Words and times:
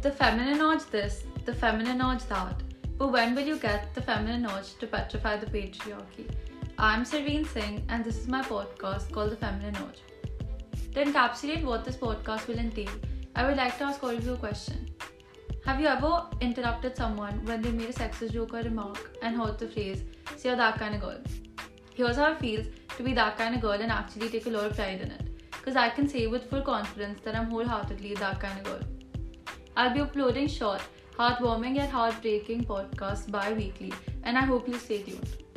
the 0.00 0.10
feminine 0.12 0.60
urge 0.60 0.84
this, 0.90 1.24
the 1.44 1.52
feminine 1.52 2.00
urge 2.00 2.24
that. 2.26 2.62
But 2.98 3.08
when 3.08 3.34
will 3.34 3.42
you 3.42 3.58
get 3.58 3.92
the 3.94 4.00
feminine 4.00 4.46
urge 4.46 4.74
to 4.78 4.86
petrify 4.86 5.36
the 5.36 5.46
patriarchy? 5.46 6.30
I'm 6.78 7.02
Sarveen 7.02 7.44
Singh, 7.44 7.84
and 7.88 8.04
this 8.04 8.16
is 8.16 8.28
my 8.28 8.42
podcast 8.42 9.10
called 9.10 9.32
The 9.32 9.36
Feminine 9.36 9.76
Urge. 9.76 10.02
To 10.94 11.04
encapsulate 11.04 11.64
what 11.64 11.84
this 11.84 11.96
podcast 11.96 12.46
will 12.46 12.58
entail, 12.58 12.90
I 13.34 13.48
would 13.48 13.56
like 13.56 13.76
to 13.78 13.84
ask 13.84 14.00
all 14.04 14.10
of 14.10 14.24
you 14.24 14.34
a 14.34 14.36
question. 14.36 14.88
Have 15.66 15.80
you 15.80 15.88
ever 15.88 16.26
interrupted 16.40 16.96
someone 16.96 17.44
when 17.44 17.60
they 17.60 17.72
made 17.72 17.90
a 17.90 17.92
sexist 17.92 18.34
joke 18.34 18.54
or 18.54 18.62
remark 18.62 19.18
and 19.22 19.36
heard 19.36 19.58
the 19.58 19.66
phrase, 19.66 20.04
so 20.36 20.48
you're 20.48 20.56
that 20.56 20.78
kind 20.78 20.94
of 20.94 21.00
girl? 21.00 21.20
Here's 21.94 22.16
how 22.16 22.30
it 22.32 22.38
feels 22.38 22.66
to 22.96 23.02
be 23.02 23.14
that 23.14 23.36
kind 23.36 23.56
of 23.56 23.60
girl 23.60 23.72
and 23.72 23.90
actually 23.90 24.28
take 24.28 24.46
a 24.46 24.50
lot 24.50 24.66
of 24.66 24.76
pride 24.76 25.00
in 25.00 25.10
it. 25.10 25.22
Because 25.50 25.74
I 25.74 25.90
can 25.90 26.08
say 26.08 26.28
with 26.28 26.48
full 26.48 26.62
confidence 26.62 27.20
that 27.24 27.34
I'm 27.34 27.50
wholeheartedly 27.50 28.14
that 28.14 28.38
kind 28.38 28.60
of 28.60 28.64
girl. 28.64 28.97
I'll 29.80 29.94
be 29.94 30.00
uploading 30.00 30.48
short, 30.48 30.82
heartwarming 31.16 31.76
yet 31.76 31.90
heartbreaking 31.90 32.64
podcasts 32.64 33.30
bi 33.30 33.52
weekly, 33.52 33.92
and 34.24 34.36
I 34.36 34.40
hope 34.40 34.66
you'll 34.66 34.80
stay 34.80 35.02
tuned. 35.02 35.47